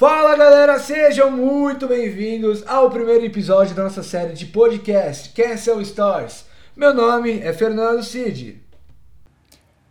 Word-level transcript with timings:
Fala 0.00 0.34
galera, 0.34 0.78
sejam 0.78 1.30
muito 1.30 1.86
bem-vindos 1.86 2.66
ao 2.66 2.88
primeiro 2.88 3.22
episódio 3.26 3.76
da 3.76 3.82
nossa 3.82 4.02
série 4.02 4.32
de 4.32 4.46
podcast 4.46 5.28
Cancel 5.34 5.78
Stars. 5.82 6.46
Meu 6.74 6.94
nome 6.94 7.40
é 7.40 7.52
Fernando 7.52 8.02
Cid. 8.02 8.64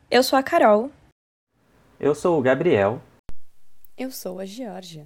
Eu 0.09 0.23
sou 0.23 0.39
a 0.39 0.41
Carol. 0.41 0.89
Eu 1.99 2.15
sou 2.15 2.39
o 2.39 2.41
Gabriel. 2.41 2.99
Eu 3.95 4.09
sou 4.09 4.39
a 4.39 4.45
Georgia. 4.45 5.05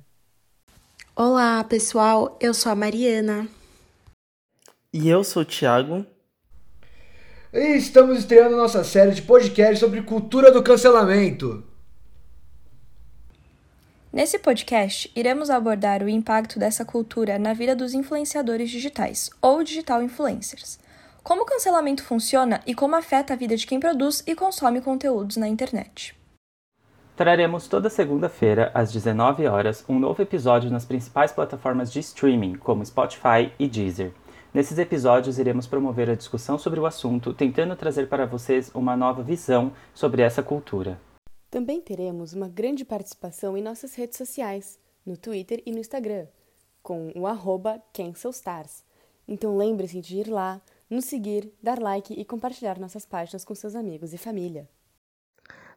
Olá, 1.14 1.62
pessoal. 1.66 2.38
Eu 2.40 2.54
sou 2.54 2.72
a 2.72 2.76
Mariana. 2.76 3.50
E 4.94 5.10
eu 5.10 5.22
sou 5.26 5.42
o 5.42 5.46
Thiago. 5.46 6.06
E 7.52 7.76
estamos 7.76 8.20
estreando 8.20 8.56
nossa 8.56 8.86
série 8.86 9.12
de 9.12 9.22
podcast 9.22 9.82
sobre 9.82 10.02
cultura 10.04 10.50
do 10.50 10.64
cancelamento. 10.64 11.73
Nesse 14.14 14.38
podcast, 14.38 15.12
iremos 15.16 15.50
abordar 15.50 16.04
o 16.04 16.08
impacto 16.08 16.60
dessa 16.60 16.86
cultura 16.86 17.40
na 17.40 17.52
vida 17.52 17.76
dos 17.76 17.96
influenciadores 17.96 18.70
digitais, 18.70 19.32
ou 19.42 19.64
digital 19.64 20.04
influencers. 20.04 20.78
Como 21.24 21.42
o 21.42 21.46
cancelamento 21.46 22.04
funciona 22.04 22.62
e 22.68 22.76
como 22.76 22.96
afeta 22.96 23.34
a 23.34 23.36
vida 23.36 23.58
de 23.58 23.66
quem 23.66 23.80
produz 23.80 24.22
e 24.28 24.36
consome 24.36 24.82
conteúdos 24.82 25.36
na 25.36 25.48
internet. 25.48 26.16
Traremos 27.16 27.68
toda 27.68 27.90
segunda-feira, 27.90 28.70
às 28.76 28.92
19 28.92 29.48
horas, 29.48 29.84
um 29.90 29.98
novo 29.98 30.22
episódio 30.22 30.70
nas 30.70 30.86
principais 30.86 31.32
plataformas 31.32 31.92
de 31.92 32.00
streaming, 32.00 32.54
como 32.58 32.86
Spotify 32.86 33.52
e 33.58 33.68
Deezer. 33.68 34.12
Nesses 34.54 34.78
episódios, 34.78 35.40
iremos 35.40 35.66
promover 35.66 36.12
a 36.12 36.16
discussão 36.16 36.60
sobre 36.60 36.80
o 36.80 36.86
assunto, 36.86 37.34
tentando 37.34 37.76
trazer 37.76 38.08
para 38.08 38.28
vocês 38.28 38.70
uma 38.76 38.96
nova 38.96 39.24
visão 39.24 39.72
sobre 39.92 40.22
essa 40.22 40.44
cultura. 40.44 41.00
Também 41.54 41.80
teremos 41.80 42.34
uma 42.34 42.48
grande 42.48 42.84
participação 42.84 43.56
em 43.56 43.62
nossas 43.62 43.94
redes 43.94 44.18
sociais, 44.18 44.80
no 45.06 45.16
Twitter 45.16 45.62
e 45.68 45.72
no 45.72 45.78
Instagram, 45.78 46.26
com 46.82 47.12
o 47.16 47.28
arroba 47.28 47.80
CancelStars. 47.94 48.84
Então 49.28 49.56
lembre-se 49.56 50.02
de 50.02 50.18
ir 50.18 50.30
lá, 50.30 50.60
nos 50.90 51.06
seguir, 51.06 51.54
dar 51.62 51.78
like 51.78 52.12
e 52.12 52.26
compartilhar 52.26 52.80
nossas 52.80 53.06
páginas 53.06 53.46
com 53.46 53.54
seus 53.54 53.76
amigos 53.76 54.14
e 54.14 54.18
família. 54.18 54.68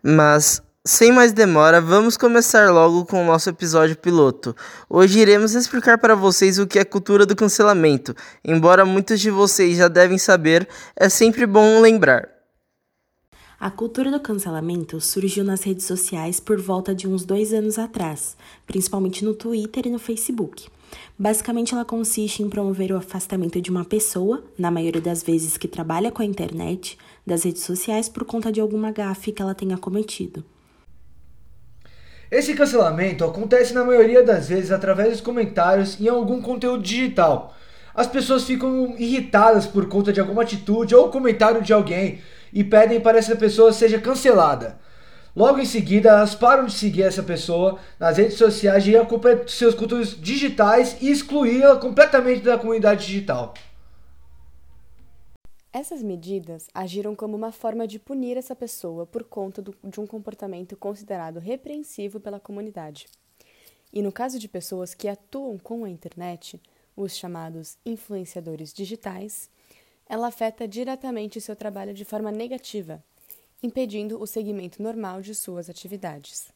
Mas 0.03 0.63
sem 0.83 1.13
mais 1.13 1.35
demora, 1.35 1.79
vamos 1.79 2.17
começar 2.17 2.71
logo 2.71 3.05
com 3.05 3.23
o 3.23 3.27
nosso 3.27 3.51
episódio 3.51 3.99
piloto. 3.99 4.57
Hoje 4.89 5.19
iremos 5.19 5.55
explicar 5.55 5.99
para 5.99 6.15
vocês 6.15 6.59
o 6.59 6.67
que 6.67 6.79
é 6.79 6.87
cultura 6.87 7.27
do 7.27 7.37
cancelamento. 7.37 8.17
Embora 8.43 8.87
muitos 8.87 9.21
de 9.21 9.31
vocês 9.31 9.77
já 9.77 9.89
devem 9.89 10.17
saber, 10.17 10.67
é 10.97 11.11
sempre 11.11 11.45
bom 11.45 11.83
lembrar. 11.83 12.36
A 13.59 13.71
cultura 13.71 14.11
do 14.11 14.21
cancelamento 14.21 15.01
surgiu 15.01 15.43
nas 15.43 15.63
redes 15.63 15.87
sociais 15.87 16.39
por 16.39 16.61
volta 16.61 16.95
de 16.95 17.09
uns 17.09 17.25
dois 17.25 17.55
anos 17.55 17.79
atrás, 17.79 18.37
principalmente 18.67 19.25
no 19.25 19.33
Twitter 19.33 19.87
e 19.87 19.91
no 19.91 19.99
Facebook. 19.99 20.69
Basicamente, 21.19 21.73
ela 21.73 21.85
consiste 21.85 22.43
em 22.43 22.51
promover 22.51 22.93
o 22.93 22.99
afastamento 22.99 23.59
de 23.59 23.71
uma 23.71 23.83
pessoa, 23.83 24.45
na 24.59 24.71
maioria 24.71 25.01
das 25.01 25.23
vezes 25.23 25.57
que 25.57 25.67
trabalha 25.67 26.13
com 26.13 26.21
a 26.21 26.27
internet, 26.27 26.99
das 27.27 27.45
redes 27.45 27.63
sociais 27.63 28.11
por 28.11 28.27
conta 28.27 28.53
de 28.53 28.61
alguma 28.61 28.93
gafe 28.93 29.33
que 29.33 29.41
ela 29.41 29.55
tenha 29.55 29.79
cometido. 29.79 30.45
Esse 32.31 32.53
cancelamento 32.53 33.25
acontece 33.25 33.73
na 33.73 33.85
maioria 33.85 34.23
das 34.23 34.51
vezes 34.51 34.71
através 34.71 35.13
dos 35.13 35.21
comentários 35.23 35.99
em 35.99 36.09
algum 36.09 36.43
conteúdo 36.43 36.83
digital. 36.83 37.57
As 37.95 38.07
pessoas 38.07 38.45
ficam 38.45 38.95
irritadas 38.99 39.67
por 39.67 39.89
conta 39.89 40.13
de 40.13 40.21
alguma 40.21 40.43
atitude 40.43 40.95
ou 40.95 41.09
comentário 41.09 41.63
de 41.63 41.73
alguém 41.73 42.21
e 42.53 42.65
pedem 42.65 43.01
para 43.01 43.19
essa 43.19 43.37
pessoa 43.37 43.73
seja 43.73 44.01
cancelada. 44.01 44.79
Logo 45.37 45.59
em 45.59 45.67
seguida, 45.67 46.09
elas 46.09 46.35
param 46.35 46.65
de 46.65 46.73
seguir 46.73 47.03
essa 47.03 47.23
pessoa 47.23 47.79
nas 48.01 48.17
redes 48.17 48.39
sociais 48.39 48.87
e 48.87 48.97
acompanhar 48.97 49.47
seus 49.49 49.75
conteúdos 49.75 50.19
digitais 50.19 50.97
e 51.03 51.11
excluí-la 51.11 51.77
completamente 51.77 52.41
da 52.43 52.59
comunidade 52.59 53.07
digital. 53.07 53.53
Essas 55.71 56.03
medidas 56.03 56.69
agiram 56.73 57.15
como 57.15 57.37
uma 57.37 57.53
forma 57.53 57.87
de 57.87 57.99
punir 57.99 58.39
essa 58.39 58.57
pessoa 58.57 59.05
por 59.05 59.25
conta 59.25 59.61
do, 59.61 59.77
de 59.85 60.01
um 60.01 60.07
comportamento 60.07 60.75
considerado 60.75 61.39
repreensivo 61.39 62.19
pela 62.19 62.41
comunidade. 62.41 63.07
E 63.93 64.01
no 64.01 64.11
caso 64.11 64.39
de 64.39 64.49
pessoas 64.49 64.95
que 64.95 65.07
atuam 65.07 65.59
com 65.59 65.85
a 65.85 65.91
internet, 65.91 66.59
os 66.97 67.15
chamados 67.15 67.77
influenciadores 67.85 68.73
digitais, 68.73 69.51
ela 70.09 70.29
afeta 70.29 70.69
diretamente 70.69 71.41
seu 71.41 71.57
trabalho 71.57 71.93
de 71.93 72.05
forma 72.05 72.31
negativa, 72.31 73.03
impedindo 73.63 74.21
o 74.21 74.27
segmento 74.27 74.83
normal 74.83 75.21
de 75.21 75.35
suas 75.35 75.69
atividades. 75.69 76.53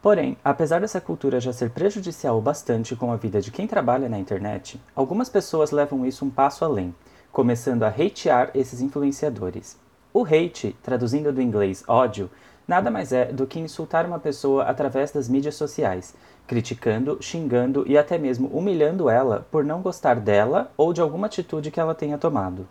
Porém, 0.00 0.36
apesar 0.44 0.80
dessa 0.80 1.00
cultura 1.00 1.40
já 1.40 1.52
ser 1.52 1.70
prejudicial 1.70 2.40
bastante 2.40 2.94
com 2.94 3.10
a 3.10 3.16
vida 3.16 3.40
de 3.40 3.50
quem 3.50 3.66
trabalha 3.66 4.08
na 4.08 4.18
internet, 4.18 4.80
algumas 4.94 5.28
pessoas 5.28 5.70
levam 5.70 6.04
isso 6.04 6.24
um 6.24 6.30
passo 6.30 6.64
além 6.64 6.94
começando 7.34 7.82
a 7.82 7.88
hatear 7.88 8.52
esses 8.54 8.80
influenciadores. 8.80 9.76
O 10.12 10.24
hate, 10.24 10.76
traduzindo 10.80 11.32
do 11.32 11.42
inglês 11.42 11.82
ódio, 11.88 12.30
nada 12.66 12.92
mais 12.92 13.12
é 13.12 13.24
do 13.24 13.44
que 13.44 13.58
insultar 13.58 14.06
uma 14.06 14.20
pessoa 14.20 14.62
através 14.62 15.10
das 15.10 15.28
mídias 15.28 15.56
sociais, 15.56 16.14
criticando, 16.46 17.18
xingando 17.20 17.84
e 17.86 17.96
até 17.96 18.18
mesmo 18.18 18.48
humilhando 18.48 19.08
ela 19.08 19.46
por 19.50 19.64
não 19.64 19.80
gostar 19.80 20.20
dela 20.20 20.72
ou 20.76 20.92
de 20.92 21.00
alguma 21.00 21.26
atitude 21.26 21.70
que 21.70 21.80
ela 21.80 21.94
tenha 21.94 22.18
tomado. 22.18 22.68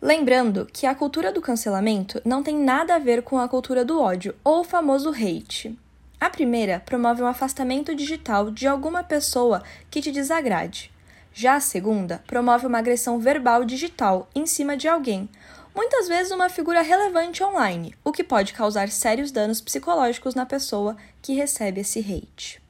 Lembrando 0.00 0.66
que 0.72 0.84
a 0.84 0.94
cultura 0.94 1.32
do 1.32 1.40
cancelamento 1.40 2.20
não 2.24 2.42
tem 2.42 2.56
nada 2.56 2.96
a 2.96 2.98
ver 2.98 3.22
com 3.22 3.38
a 3.38 3.48
cultura 3.48 3.84
do 3.84 4.00
ódio 4.00 4.34
ou 4.42 4.60
o 4.60 4.64
famoso 4.64 5.10
hate. 5.10 5.78
A 6.20 6.28
primeira 6.28 6.80
promove 6.84 7.22
um 7.22 7.26
afastamento 7.26 7.94
digital 7.94 8.50
de 8.50 8.66
alguma 8.66 9.04
pessoa 9.04 9.62
que 9.90 10.00
te 10.00 10.10
desagrade. 10.10 10.90
Já 11.32 11.54
a 11.54 11.60
segunda 11.60 12.22
promove 12.26 12.66
uma 12.66 12.78
agressão 12.78 13.18
verbal 13.18 13.64
digital 13.64 14.28
em 14.34 14.44
cima 14.44 14.76
de 14.76 14.86
alguém, 14.86 15.28
muitas 15.74 16.08
vezes 16.08 16.32
uma 16.32 16.48
figura 16.48 16.82
relevante 16.82 17.42
online, 17.42 17.94
o 18.04 18.12
que 18.12 18.24
pode 18.24 18.52
causar 18.52 18.88
sérios 18.88 19.30
danos 19.30 19.60
psicológicos 19.60 20.34
na 20.34 20.46
pessoa 20.46 20.96
que 21.20 21.34
recebe 21.34 21.80
esse 21.80 22.00
hate. 22.00 22.62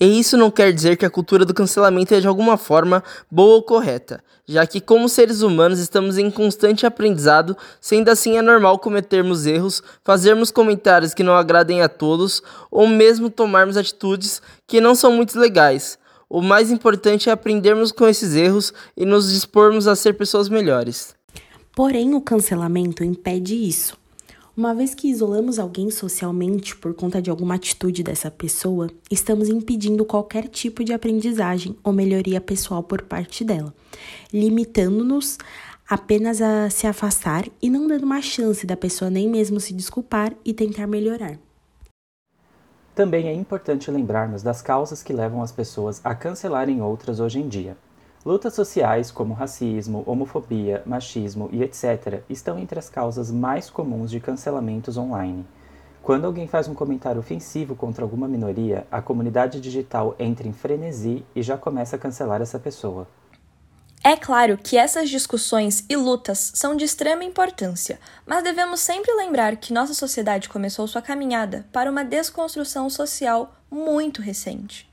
E 0.00 0.18
isso 0.18 0.36
não 0.36 0.50
quer 0.50 0.72
dizer 0.72 0.96
que 0.96 1.06
a 1.06 1.10
cultura 1.10 1.44
do 1.44 1.54
cancelamento 1.54 2.14
é 2.14 2.20
de 2.20 2.26
alguma 2.26 2.56
forma 2.56 3.02
boa 3.30 3.56
ou 3.56 3.62
correta, 3.62 4.22
já 4.46 4.66
que, 4.66 4.80
como 4.80 5.08
seres 5.08 5.42
humanos, 5.42 5.78
estamos 5.78 6.18
em 6.18 6.30
constante 6.30 6.84
aprendizado, 6.84 7.56
sendo 7.80 8.10
assim 8.10 8.36
é 8.36 8.42
normal 8.42 8.78
cometermos 8.78 9.46
erros, 9.46 9.82
fazermos 10.02 10.50
comentários 10.50 11.14
que 11.14 11.22
não 11.22 11.34
agradem 11.34 11.80
a 11.80 11.88
todos, 11.88 12.42
ou 12.70 12.88
mesmo 12.88 13.30
tomarmos 13.30 13.76
atitudes 13.76 14.42
que 14.66 14.80
não 14.80 14.94
são 14.94 15.12
muito 15.12 15.38
legais. 15.38 15.98
O 16.28 16.40
mais 16.40 16.70
importante 16.70 17.28
é 17.28 17.32
aprendermos 17.32 17.92
com 17.92 18.08
esses 18.08 18.34
erros 18.34 18.72
e 18.96 19.04
nos 19.04 19.30
dispormos 19.30 19.86
a 19.86 19.94
ser 19.94 20.14
pessoas 20.14 20.48
melhores. 20.48 21.14
Porém, 21.74 22.14
o 22.14 22.20
cancelamento 22.20 23.02
impede 23.02 23.54
isso. 23.54 23.96
Uma 24.54 24.74
vez 24.74 24.94
que 24.94 25.08
isolamos 25.08 25.58
alguém 25.58 25.90
socialmente 25.90 26.76
por 26.76 26.92
conta 26.92 27.22
de 27.22 27.30
alguma 27.30 27.54
atitude 27.54 28.02
dessa 28.02 28.30
pessoa, 28.30 28.90
estamos 29.10 29.48
impedindo 29.48 30.04
qualquer 30.04 30.48
tipo 30.48 30.84
de 30.84 30.92
aprendizagem 30.92 31.74
ou 31.82 31.90
melhoria 31.90 32.38
pessoal 32.42 32.82
por 32.82 33.00
parte 33.00 33.42
dela, 33.42 33.74
limitando-nos 34.30 35.38
apenas 35.88 36.42
a 36.42 36.68
se 36.68 36.86
afastar 36.86 37.48
e 37.62 37.70
não 37.70 37.86
dando 37.86 38.04
uma 38.04 38.20
chance 38.20 38.66
da 38.66 38.76
pessoa 38.76 39.10
nem 39.10 39.26
mesmo 39.26 39.58
se 39.58 39.72
desculpar 39.72 40.34
e 40.44 40.52
tentar 40.52 40.86
melhorar. 40.86 41.38
Também 42.94 43.28
é 43.28 43.32
importante 43.32 43.90
lembrarmos 43.90 44.42
das 44.42 44.60
causas 44.60 45.02
que 45.02 45.14
levam 45.14 45.40
as 45.42 45.50
pessoas 45.50 46.02
a 46.04 46.14
cancelarem 46.14 46.82
outras 46.82 47.20
hoje 47.20 47.38
em 47.38 47.48
dia. 47.48 47.74
Lutas 48.24 48.54
sociais 48.54 49.10
como 49.10 49.34
racismo, 49.34 50.04
homofobia, 50.06 50.80
machismo 50.86 51.48
e 51.52 51.60
etc. 51.60 52.22
estão 52.30 52.56
entre 52.56 52.78
as 52.78 52.88
causas 52.88 53.32
mais 53.32 53.68
comuns 53.68 54.12
de 54.12 54.20
cancelamentos 54.20 54.96
online. 54.96 55.44
Quando 56.00 56.24
alguém 56.24 56.46
faz 56.46 56.68
um 56.68 56.74
comentário 56.74 57.18
ofensivo 57.18 57.74
contra 57.74 58.04
alguma 58.04 58.28
minoria, 58.28 58.86
a 58.92 59.02
comunidade 59.02 59.60
digital 59.60 60.14
entra 60.20 60.46
em 60.46 60.52
frenesi 60.52 61.24
e 61.34 61.42
já 61.42 61.58
começa 61.58 61.96
a 61.96 61.98
cancelar 61.98 62.40
essa 62.40 62.60
pessoa. 62.60 63.08
É 64.04 64.16
claro 64.16 64.56
que 64.56 64.76
essas 64.76 65.10
discussões 65.10 65.84
e 65.88 65.96
lutas 65.96 66.52
são 66.54 66.76
de 66.76 66.84
extrema 66.84 67.24
importância, 67.24 67.98
mas 68.24 68.44
devemos 68.44 68.80
sempre 68.80 69.12
lembrar 69.14 69.56
que 69.56 69.72
nossa 69.72 69.94
sociedade 69.94 70.48
começou 70.48 70.86
sua 70.86 71.02
caminhada 71.02 71.66
para 71.72 71.90
uma 71.90 72.04
desconstrução 72.04 72.88
social 72.88 73.52
muito 73.68 74.22
recente. 74.22 74.91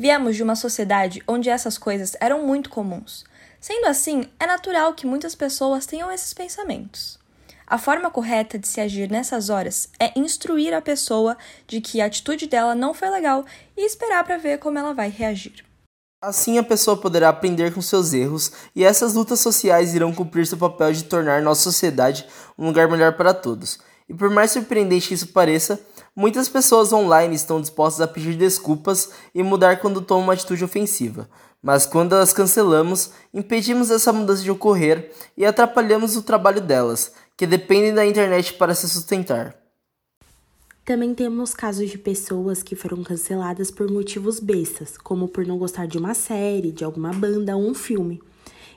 Viemos 0.00 0.34
de 0.34 0.42
uma 0.42 0.56
sociedade 0.56 1.22
onde 1.28 1.50
essas 1.50 1.76
coisas 1.76 2.16
eram 2.22 2.46
muito 2.46 2.70
comuns. 2.70 3.22
Sendo 3.60 3.84
assim, 3.84 4.24
é 4.40 4.46
natural 4.46 4.94
que 4.94 5.06
muitas 5.06 5.34
pessoas 5.34 5.84
tenham 5.84 6.10
esses 6.10 6.32
pensamentos. 6.32 7.18
A 7.66 7.76
forma 7.76 8.10
correta 8.10 8.58
de 8.58 8.66
se 8.66 8.80
agir 8.80 9.10
nessas 9.10 9.50
horas 9.50 9.90
é 10.00 10.18
instruir 10.18 10.72
a 10.72 10.80
pessoa 10.80 11.36
de 11.66 11.82
que 11.82 12.00
a 12.00 12.06
atitude 12.06 12.46
dela 12.46 12.74
não 12.74 12.94
foi 12.94 13.10
legal 13.10 13.44
e 13.76 13.84
esperar 13.84 14.24
para 14.24 14.38
ver 14.38 14.56
como 14.56 14.78
ela 14.78 14.94
vai 14.94 15.10
reagir. 15.10 15.66
Assim 16.22 16.56
a 16.56 16.62
pessoa 16.62 16.96
poderá 16.96 17.28
aprender 17.28 17.74
com 17.74 17.82
seus 17.82 18.14
erros 18.14 18.52
e 18.74 18.82
essas 18.82 19.12
lutas 19.12 19.40
sociais 19.40 19.94
irão 19.94 20.14
cumprir 20.14 20.46
seu 20.46 20.56
papel 20.56 20.94
de 20.94 21.04
tornar 21.04 21.42
nossa 21.42 21.60
sociedade 21.60 22.26
um 22.58 22.64
lugar 22.64 22.88
melhor 22.88 23.18
para 23.18 23.34
todos. 23.34 23.78
E 24.08 24.14
por 24.14 24.30
mais 24.30 24.50
surpreendente 24.50 25.08
que 25.08 25.14
isso 25.14 25.28
pareça, 25.28 25.78
Muitas 26.20 26.50
pessoas 26.50 26.92
online 26.92 27.34
estão 27.34 27.62
dispostas 27.62 28.02
a 28.02 28.06
pedir 28.06 28.36
desculpas 28.36 29.10
e 29.34 29.42
mudar 29.42 29.80
quando 29.80 30.02
tomam 30.02 30.24
uma 30.24 30.34
atitude 30.34 30.62
ofensiva, 30.62 31.26
mas 31.62 31.86
quando 31.86 32.12
as 32.12 32.30
cancelamos, 32.30 33.12
impedimos 33.32 33.90
essa 33.90 34.12
mudança 34.12 34.42
de 34.42 34.50
ocorrer 34.50 35.12
e 35.34 35.46
atrapalhamos 35.46 36.16
o 36.16 36.22
trabalho 36.22 36.60
delas, 36.60 37.14
que 37.38 37.46
dependem 37.46 37.94
da 37.94 38.04
internet 38.04 38.52
para 38.52 38.74
se 38.74 38.86
sustentar. 38.86 39.56
Também 40.84 41.14
temos 41.14 41.54
casos 41.54 41.88
de 41.88 41.96
pessoas 41.96 42.62
que 42.62 42.76
foram 42.76 43.02
canceladas 43.02 43.70
por 43.70 43.90
motivos 43.90 44.40
bestas, 44.40 44.98
como 44.98 45.26
por 45.26 45.46
não 45.46 45.56
gostar 45.56 45.86
de 45.86 45.96
uma 45.96 46.12
série, 46.12 46.70
de 46.70 46.84
alguma 46.84 47.14
banda 47.14 47.56
ou 47.56 47.66
um 47.66 47.72
filme. 47.72 48.20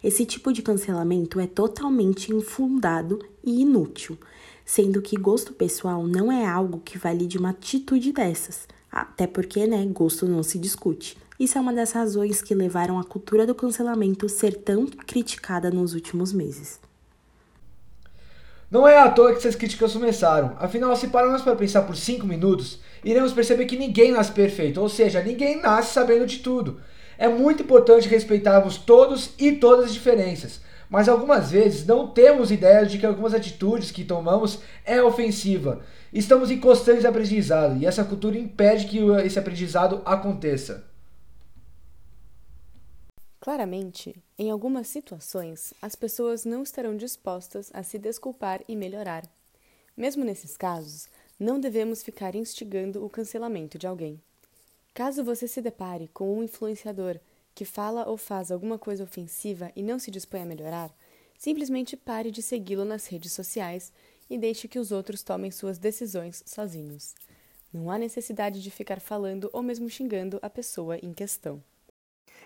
Esse 0.01 0.25
tipo 0.25 0.53
de 0.53 0.61
cancelamento 0.61 1.41
é 1.41 1.47
totalmente 1.47 2.33
infundado 2.33 3.19
e 3.43 3.63
inútil, 3.63 4.17
sendo 4.65 5.01
que 5.01 5.17
gosto 5.17 5.53
pessoal 5.53 6.05
não 6.05 6.31
é 6.31 6.45
algo 6.45 6.81
que 6.83 6.97
valide 6.97 7.37
uma 7.37 7.49
atitude 7.49 8.11
dessas, 8.11 8.67
até 8.91 9.27
porque, 9.27 9.65
né, 9.67 9.85
gosto 9.91 10.27
não 10.27 10.43
se 10.43 10.57
discute. 10.57 11.17
Isso 11.39 11.57
é 11.57 11.61
uma 11.61 11.73
das 11.73 11.91
razões 11.91 12.41
que 12.41 12.53
levaram 12.53 12.99
a 12.99 13.03
cultura 13.03 13.45
do 13.45 13.55
cancelamento 13.55 14.29
ser 14.29 14.55
tão 14.55 14.85
criticada 14.85 15.71
nos 15.71 15.93
últimos 15.93 16.31
meses. 16.31 16.79
Não 18.73 18.87
é 18.87 18.97
à 18.97 19.09
toa 19.09 19.31
que 19.31 19.37
essas 19.37 19.55
críticas 19.55 19.93
começaram. 19.93 20.55
Afinal, 20.59 20.95
se 20.95 21.07
pararmos 21.07 21.43
para 21.43 21.55
pensar 21.55 21.83
por 21.83 21.95
5 21.95 22.25
minutos, 22.25 22.79
iremos 23.03 23.31
perceber 23.31 23.65
que 23.65 23.77
ninguém 23.77 24.11
nasce 24.11 24.31
perfeito, 24.31 24.81
ou 24.81 24.89
seja, 24.89 25.21
ninguém 25.21 25.61
nasce 25.61 25.93
sabendo 25.93 26.25
de 26.25 26.39
tudo. 26.39 26.79
É 27.17 27.27
muito 27.27 27.61
importante 27.61 28.07
respeitarmos 28.07 28.77
todos 28.77 29.31
e 29.37 29.51
todas 29.51 29.85
as 29.85 29.93
diferenças, 29.93 30.59
mas 30.93 31.09
algumas 31.09 31.49
vezes 31.49 31.87
não 31.87 32.07
temos 32.07 32.51
ideia 32.51 32.85
de 32.85 32.99
que 32.99 33.05
algumas 33.07 33.33
atitudes 33.33 33.89
que 33.89 34.05
tomamos 34.05 34.59
é 34.85 35.01
ofensiva. 35.01 35.81
Estamos 36.13 36.51
em 36.51 36.59
constante 36.59 37.07
aprendizado 37.07 37.81
e 37.81 37.87
essa 37.87 38.05
cultura 38.05 38.37
impede 38.37 38.85
que 38.85 38.99
esse 39.25 39.39
aprendizado 39.39 40.03
aconteça. 40.05 40.85
Claramente, 43.41 44.15
em 44.37 44.51
algumas 44.51 44.87
situações, 44.87 45.73
as 45.81 45.95
pessoas 45.95 46.45
não 46.45 46.61
estarão 46.61 46.95
dispostas 46.95 47.71
a 47.73 47.81
se 47.81 47.97
desculpar 47.97 48.61
e 48.67 48.75
melhorar. 48.75 49.23
Mesmo 49.97 50.23
nesses 50.23 50.55
casos, 50.55 51.07
não 51.39 51.59
devemos 51.59 52.03
ficar 52.03 52.35
instigando 52.35 53.03
o 53.03 53.09
cancelamento 53.09 53.79
de 53.79 53.87
alguém. 53.87 54.21
Caso 54.93 55.23
você 55.23 55.47
se 55.47 55.59
depare 55.59 56.07
com 56.13 56.37
um 56.37 56.43
influenciador 56.43 57.19
que 57.53 57.65
fala 57.65 58.07
ou 58.07 58.17
faz 58.17 58.51
alguma 58.51 58.77
coisa 58.77 59.03
ofensiva 59.03 59.71
e 59.75 59.83
não 59.83 59.99
se 59.99 60.09
dispõe 60.09 60.41
a 60.41 60.45
melhorar, 60.45 60.91
simplesmente 61.37 61.95
pare 61.95 62.31
de 62.31 62.41
segui-lo 62.41 62.85
nas 62.85 63.07
redes 63.07 63.33
sociais 63.33 63.91
e 64.29 64.37
deixe 64.37 64.67
que 64.67 64.79
os 64.79 64.91
outros 64.91 65.21
tomem 65.21 65.51
suas 65.51 65.77
decisões 65.77 66.43
sozinhos. 66.45 67.13
Não 67.73 67.89
há 67.89 67.97
necessidade 67.97 68.61
de 68.61 68.71
ficar 68.71 68.99
falando 68.99 69.49
ou 69.51 69.61
mesmo 69.61 69.89
xingando 69.89 70.39
a 70.41 70.49
pessoa 70.49 70.97
em 70.97 71.13
questão. 71.13 71.61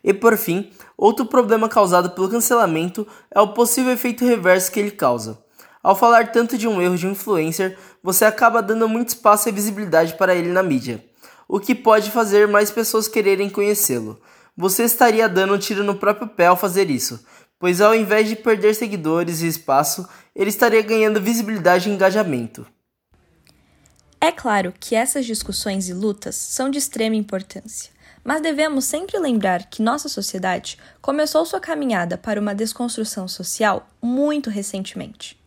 E 0.04 0.14
por 0.14 0.38
fim, 0.38 0.72
outro 0.98 1.26
problema 1.26 1.68
causado 1.68 2.12
pelo 2.12 2.30
cancelamento 2.30 3.08
é 3.32 3.42
o 3.42 3.54
possível 3.54 3.92
efeito 3.92 4.26
reverso 4.26 4.72
que 4.72 4.80
ele 4.80 4.92
causa. 4.92 5.38
Ao 5.82 5.96
falar 5.96 6.32
tanto 6.32 6.58
de 6.58 6.68
um 6.68 6.82
erro 6.82 6.98
de 6.98 7.08
um 7.08 7.12
influencer, 7.12 7.78
você 8.04 8.26
acaba 8.26 8.62
dando 8.62 8.88
muito 8.90 9.10
espaço 9.10 9.48
e 9.48 9.52
visibilidade 9.52 10.16
para 10.16 10.36
ele 10.36 10.50
na 10.50 10.62
mídia, 10.64 11.04
o 11.48 11.60
que 11.60 11.74
pode 11.74 12.12
fazer 12.12 12.48
mais 12.48 12.70
pessoas 12.70 13.08
quererem 13.08 13.50
conhecê-lo. 13.50 14.20
Você 14.58 14.86
estaria 14.86 15.30
dando 15.30 15.54
um 15.54 15.60
tiro 15.60 15.84
no 15.84 15.94
próprio 15.94 16.28
pé 16.28 16.48
ao 16.48 16.58
fazer 16.58 16.90
isso, 16.90 17.24
pois 17.60 17.80
ao 17.80 17.94
invés 17.94 18.28
de 18.28 18.36
perder 18.36 18.74
seguidores 18.74 19.42
e 19.42 19.48
espaço, 19.48 20.10
ele 20.36 20.50
estaria 20.50 20.82
ganhando 20.82 21.22
visibilidade 21.22 21.88
e 21.88 21.94
engajamento. 21.94 22.66
É 24.20 24.32
claro 24.32 24.74
que 24.80 24.96
essas 24.96 25.28
discussões 25.28 25.90
e 25.90 25.94
lutas 25.94 26.36
são 26.36 26.72
de 26.72 26.80
extrema 26.80 27.16
importância. 27.16 27.92
Mas 28.24 28.42
devemos 28.42 28.86
sempre 28.86 29.20
lembrar 29.20 29.70
que 29.70 29.84
nossa 29.84 30.10
sociedade 30.10 30.80
começou 31.02 31.46
sua 31.46 31.60
caminhada 31.60 32.18
para 32.18 32.42
uma 32.42 32.56
desconstrução 32.56 33.28
social 33.28 33.88
muito 34.02 34.50
recentemente. 34.50 35.40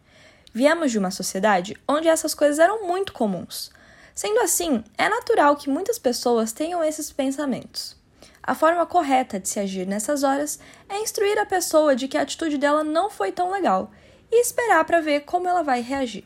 Viemos 0.55 0.93
de 0.93 0.99
uma 0.99 1.11
sociedade 1.11 1.77
onde 1.87 2.07
essas 2.07 2.33
coisas 2.33 2.61
eram 2.61 2.87
muito 2.87 3.13
comuns. 3.13 3.73
Sendo 4.15 4.41
assim, 4.41 4.85
é 4.97 5.09
natural 5.09 5.57
que 5.57 5.69
muitas 5.69 5.99
pessoas 5.99 6.53
tenham 6.53 6.83
esses 6.83 7.13
pensamentos. 7.13 8.00
A 8.51 8.55
forma 8.57 8.85
correta 8.85 9.39
de 9.39 9.49
se 9.49 9.61
agir 9.61 9.87
nessas 9.87 10.25
horas 10.25 10.59
é 10.89 10.99
instruir 10.99 11.39
a 11.39 11.47
pessoa 11.47 11.95
de 11.95 12.09
que 12.09 12.19
a 12.19 12.23
atitude 12.23 12.59
dela 12.59 12.83
não 12.83 13.09
foi 13.09 13.31
tão 13.31 13.53
legal 13.53 13.93
e 14.29 14.41
esperar 14.41 14.85
para 14.85 15.01
ver 15.01 15.21
como 15.21 15.47
ela 15.47 15.63
vai 15.63 15.81
reagir. 15.81 16.25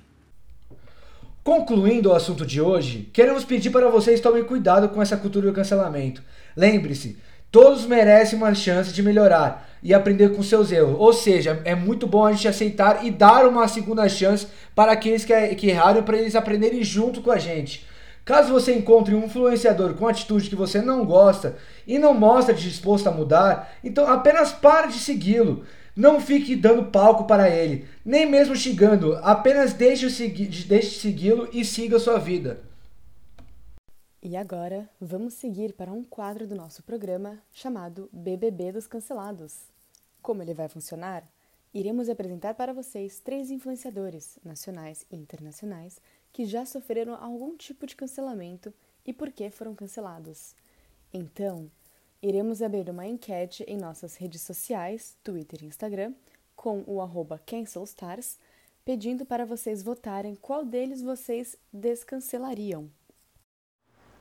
Concluindo 1.43 2.09
o 2.09 2.15
assunto 2.15 2.47
de 2.47 2.63
hoje, 2.63 3.11
queremos 3.13 3.45
pedir 3.45 3.69
para 3.69 3.91
vocês 3.91 4.23
tomem 4.23 4.43
cuidado 4.43 4.89
com 4.89 5.03
essa 5.03 5.19
cultura 5.19 5.49
do 5.49 5.53
cancelamento. 5.53 6.23
Lembre-se, 6.57 7.19
todos 7.51 7.85
merecem 7.85 8.39
uma 8.39 8.55
chance 8.55 8.91
de 8.91 9.03
melhorar 9.03 9.69
e 9.83 9.93
aprender 9.93 10.35
com 10.35 10.43
seus 10.43 10.73
erros. 10.73 10.97
Ou 10.99 11.13
seja, 11.13 11.61
é 11.63 11.75
muito 11.75 12.07
bom 12.07 12.25
a 12.25 12.33
gente 12.33 12.49
aceitar 12.49 13.05
e 13.05 13.11
dar 13.11 13.47
uma 13.47 13.69
segunda 13.69 14.09
chance 14.09 14.47
para 14.75 14.93
aqueles 14.93 15.27
que, 15.27 15.55
que 15.57 15.69
erraram 15.69 16.03
para 16.03 16.17
eles 16.17 16.35
aprenderem 16.35 16.83
junto 16.83 17.21
com 17.21 17.31
a 17.31 17.37
gente. 17.37 17.85
Caso 18.25 18.53
você 18.53 18.75
encontre 18.75 19.15
um 19.15 19.25
influenciador 19.25 19.95
com 19.95 20.09
atitude 20.09 20.49
que 20.49 20.57
você 20.57 20.81
não 20.81 21.05
gosta 21.05 21.59
e 21.87 21.99
não 21.99 22.15
mostra 22.15 22.55
disposto 22.55 23.07
a 23.07 23.13
mudar, 23.13 23.77
então 23.85 24.07
apenas 24.09 24.51
pare 24.51 24.89
de 24.89 24.99
segui-lo. 24.99 25.65
Não 25.95 26.21
fique 26.21 26.57
dando 26.57 26.91
palco 26.91 27.25
para 27.25 27.49
ele, 27.49 27.87
nem 28.05 28.27
mesmo 28.27 28.57
xingando, 28.57 29.15
apenas 29.23 29.75
deixe, 29.75 30.07
deixe 30.67 30.99
segui-lo 30.99 31.49
e 31.53 31.65
siga 31.65 32.01
sua 32.01 32.19
vida. 32.19 32.61
E 34.23 34.37
agora, 34.37 34.89
vamos 34.99 35.35
seguir 35.35 35.75
para 35.75 35.93
um 35.93 36.03
quadro 36.03 36.47
do 36.47 36.55
nosso 36.55 36.83
programa 36.83 37.39
chamado 37.53 38.09
BBB 38.11 38.73
dos 38.73 38.87
Cancelados. 38.87 39.69
Como 40.23 40.43
ele 40.43 40.55
vai 40.55 40.67
funcionar? 40.67 41.23
Iremos 41.75 42.09
apresentar 42.09 42.55
para 42.55 42.73
vocês 42.73 43.19
três 43.19 43.51
influenciadores, 43.51 44.39
nacionais 44.45 45.05
e 45.11 45.17
internacionais, 45.17 46.01
que 46.33 46.47
já 46.47 46.65
sofreram 46.65 47.17
algum 47.17 47.57
tipo 47.57 47.85
de 47.85 47.97
cancelamento 47.97 48.73
e 49.05 49.13
por 49.13 49.33
que 49.33 49.51
foram 49.51 49.75
cancelados. 49.75 50.55
Então, 51.13 51.69
iremos 52.23 52.63
abrir 52.63 52.89
uma 52.89 53.05
enquete 53.05 53.65
em 53.67 53.77
nossas 53.77 54.15
redes 54.15 54.43
sociais, 54.43 55.17
Twitter 55.25 55.65
e 55.65 55.67
Instagram, 55.67 56.15
com 56.55 56.85
o 56.87 57.01
arroba 57.01 57.41
CancelStars, 57.45 58.39
pedindo 58.85 59.27
para 59.27 59.45
vocês 59.45 59.83
votarem 59.83 60.37
qual 60.37 60.65
deles 60.65 61.03
vocês 61.03 61.57
descancelariam. 61.73 62.89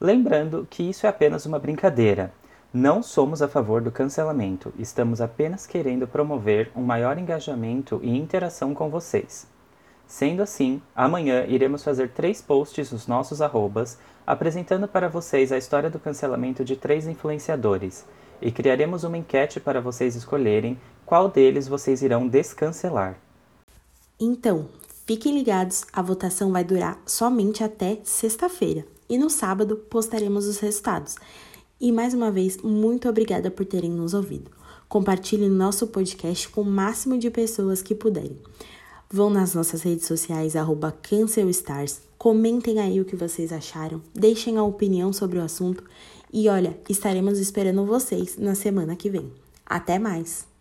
Lembrando 0.02 0.66
que 0.66 0.82
isso 0.82 1.06
é 1.06 1.10
apenas 1.10 1.46
uma 1.46 1.60
brincadeira. 1.60 2.34
Não 2.74 3.04
somos 3.04 3.44
a 3.44 3.48
favor 3.48 3.84
do 3.84 3.92
cancelamento, 3.92 4.74
estamos 4.80 5.22
apenas 5.22 5.68
querendo 5.68 6.08
promover 6.08 6.72
um 6.76 6.82
maior 6.82 7.20
engajamento 7.20 8.00
e 8.02 8.18
interação 8.18 8.74
com 8.74 8.90
vocês. 8.90 9.46
Sendo 10.08 10.42
assim, 10.42 10.82
amanhã 10.96 11.46
iremos 11.46 11.84
fazer 11.84 12.10
três 12.10 12.42
posts 12.42 12.92
nos 12.92 13.06
nossos 13.06 13.44
arrobas 13.44 14.00
apresentando 14.26 14.88
para 14.88 15.08
vocês 15.08 15.52
a 15.52 15.58
história 15.58 15.88
do 15.88 16.00
cancelamento 16.00 16.66
de 16.66 16.76
três 16.76 17.06
influenciadores 17.06 18.08
e 18.42 18.52
criaremos 18.52 19.04
uma 19.04 19.20
enquete 19.20 19.60
para 19.60 19.80
vocês 19.80 20.16
escolherem 20.16 20.80
qual 21.06 21.30
deles 21.30 21.68
vocês 21.68 22.02
irão 22.02 22.28
descancelar. 22.28 23.20
Então, 24.20 24.68
fiquem 25.06 25.36
ligados, 25.36 25.86
a 25.94 26.02
votação 26.02 26.52
vai 26.52 26.64
durar 26.64 27.00
somente 27.06 27.64
até 27.64 28.00
sexta-feira 28.04 28.84
e 29.08 29.16
no 29.16 29.30
sábado 29.30 29.76
postaremos 29.76 30.48
os 30.48 30.58
resultados. 30.58 31.18
E 31.84 31.92
mais 31.92 32.14
uma 32.14 32.32
vez, 32.32 32.60
muito 32.64 33.10
obrigada 33.10 33.52
por 33.52 33.66
terem 33.66 33.92
nos 33.92 34.14
ouvido. 34.14 34.50
Compartilhe 34.88 35.50
nosso 35.50 35.86
podcast 35.88 36.48
com 36.48 36.62
o 36.62 36.66
máximo 36.66 37.18
de 37.18 37.30
pessoas 37.30 37.82
que 37.82 37.94
puderem. 37.94 38.38
Vão 39.12 39.30
nas 39.30 39.54
nossas 39.54 39.82
redes 39.82 40.06
sociais, 40.06 40.56
arroba 40.56 40.94
CancelStars, 40.94 42.00
comentem 42.18 42.80
aí 42.80 43.02
o 43.02 43.06
que 43.06 43.18
vocês 43.18 43.52
acharam, 43.52 44.02
deixem 44.16 44.56
a 44.56 44.64
opinião 44.64 45.12
sobre 45.12 45.40
o 45.40 45.44
assunto 45.44 45.84
e 46.32 46.48
olha, 46.48 46.80
estaremos 46.88 47.38
esperando 47.38 47.86
vocês 47.86 48.38
na 48.38 48.56
semana 48.56 48.96
que 48.96 49.10
vem. 49.10 49.30
Até 49.66 50.00
mais! 50.00 50.53